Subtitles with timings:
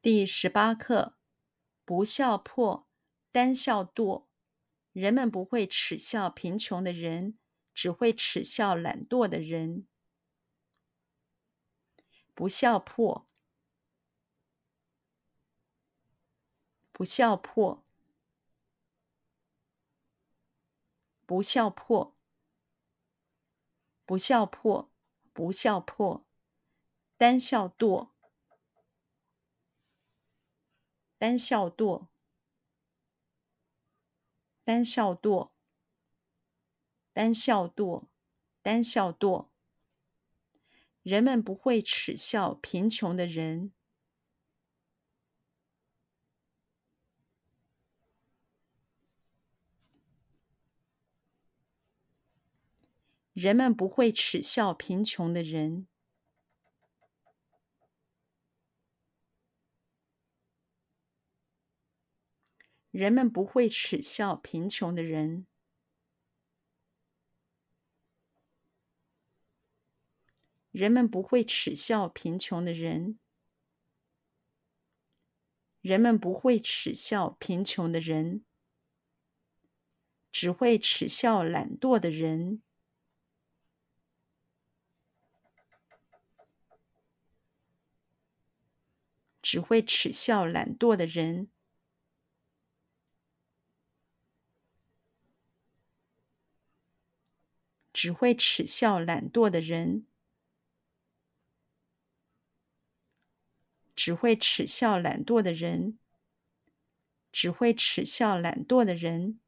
[0.00, 1.18] 第十八课：
[1.84, 2.88] 不笑破，
[3.32, 4.28] 单笑惰。
[4.92, 7.36] 人们不会耻笑贫穷的人，
[7.74, 9.88] 只会耻笑懒惰的人。
[12.32, 13.28] 不笑破，
[16.92, 17.84] 不笑破，
[21.26, 22.16] 不笑破，
[24.06, 24.92] 不笑破，
[25.32, 26.24] 不笑破，
[27.16, 28.12] 单笑惰。
[31.18, 32.06] 单笑惰，
[34.62, 35.50] 单笑惰，
[37.12, 38.06] 单笑惰，
[38.62, 39.48] 单笑惰。
[41.02, 43.72] 人们不会耻笑贫穷的人。
[53.32, 55.86] 人们不会耻笑贫穷的人。
[62.90, 65.46] 人们不会耻笑贫穷的人。
[70.70, 73.18] 人们不会耻笑贫穷的人。
[75.80, 78.44] 人们不会耻笑贫穷的人，
[80.32, 82.62] 只会耻笑懒惰的人。
[89.40, 91.50] 只会耻笑懒惰的人。
[98.00, 100.06] 只会耻笑懒惰的人，
[103.96, 105.98] 只会耻笑懒惰的人，
[107.32, 109.40] 只会耻笑懒惰的人。